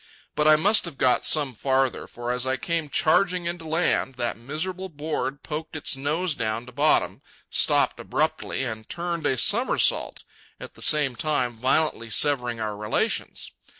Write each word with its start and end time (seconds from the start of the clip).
But 0.33 0.47
I 0.47 0.55
must 0.55 0.85
have 0.85 0.97
got 0.97 1.25
some 1.27 1.53
farther, 1.53 2.07
for 2.07 2.31
as 2.31 2.47
I 2.47 2.57
came 2.57 2.89
charging 2.89 3.45
in 3.45 3.59
to 3.59 3.67
land, 3.67 4.15
that 4.15 4.35
miserable 4.35 4.89
board 4.89 5.43
poked 5.43 5.75
its 5.75 5.95
nose 5.95 6.33
down 6.33 6.65
to 6.65 6.71
bottom, 6.71 7.21
stopped 7.51 7.99
abruptly, 7.99 8.63
and 8.63 8.89
turned 8.89 9.27
a 9.27 9.37
somersault, 9.37 10.23
at 10.59 10.73
the 10.73 10.81
same 10.81 11.15
time 11.15 11.55
violently 11.55 12.09
severing 12.09 12.59
our 12.59 12.75
relations. 12.75 13.51